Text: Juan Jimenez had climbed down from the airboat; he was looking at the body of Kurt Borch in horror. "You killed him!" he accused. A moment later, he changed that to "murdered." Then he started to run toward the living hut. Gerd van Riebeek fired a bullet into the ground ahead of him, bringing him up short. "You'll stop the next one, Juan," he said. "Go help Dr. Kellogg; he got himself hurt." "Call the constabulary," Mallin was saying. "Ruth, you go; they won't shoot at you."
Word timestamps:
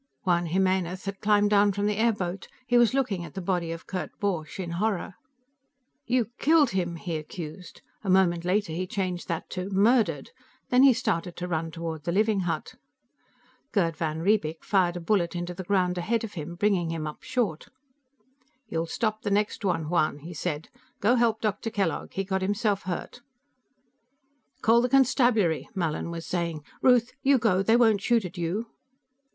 Juan 0.23 0.47
Jimenez 0.47 1.05
had 1.05 1.19
climbed 1.21 1.51
down 1.51 1.71
from 1.73 1.85
the 1.85 1.97
airboat; 1.97 2.47
he 2.65 2.75
was 2.75 2.95
looking 2.95 3.23
at 3.23 3.35
the 3.35 3.39
body 3.39 3.71
of 3.71 3.85
Kurt 3.85 4.09
Borch 4.19 4.59
in 4.59 4.71
horror. 4.71 5.13
"You 6.07 6.31
killed 6.39 6.71
him!" 6.71 6.95
he 6.95 7.17
accused. 7.17 7.83
A 8.03 8.09
moment 8.09 8.43
later, 8.43 8.73
he 8.73 8.87
changed 8.87 9.27
that 9.27 9.47
to 9.51 9.69
"murdered." 9.69 10.31
Then 10.69 10.81
he 10.81 10.91
started 10.91 11.35
to 11.35 11.47
run 11.47 11.69
toward 11.69 12.05
the 12.05 12.11
living 12.11 12.39
hut. 12.39 12.73
Gerd 13.73 13.95
van 13.95 14.21
Riebeek 14.23 14.63
fired 14.65 14.97
a 14.97 14.99
bullet 14.99 15.35
into 15.35 15.53
the 15.53 15.61
ground 15.63 15.99
ahead 15.99 16.23
of 16.23 16.33
him, 16.33 16.55
bringing 16.55 16.89
him 16.89 17.05
up 17.05 17.21
short. 17.21 17.67
"You'll 18.67 18.87
stop 18.87 19.21
the 19.21 19.29
next 19.29 19.63
one, 19.63 19.87
Juan," 19.87 20.17
he 20.17 20.33
said. 20.33 20.69
"Go 20.99 21.13
help 21.13 21.41
Dr. 21.41 21.69
Kellogg; 21.69 22.13
he 22.13 22.23
got 22.23 22.41
himself 22.41 22.81
hurt." 22.85 23.21
"Call 24.63 24.81
the 24.81 24.89
constabulary," 24.89 25.69
Mallin 25.75 26.09
was 26.09 26.25
saying. 26.25 26.63
"Ruth, 26.81 27.13
you 27.21 27.37
go; 27.37 27.61
they 27.61 27.75
won't 27.77 28.01
shoot 28.01 28.25
at 28.25 28.35
you." 28.35 28.65